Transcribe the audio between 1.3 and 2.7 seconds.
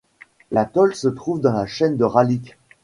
dans la chaîne de Ralik.